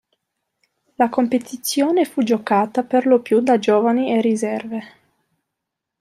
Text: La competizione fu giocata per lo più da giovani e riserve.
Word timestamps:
La 0.95 1.09
competizione 1.09 2.05
fu 2.05 2.23
giocata 2.23 2.83
per 2.83 3.05
lo 3.05 3.21
più 3.21 3.39
da 3.39 3.59
giovani 3.59 4.17
e 4.17 4.21
riserve. 4.21 4.87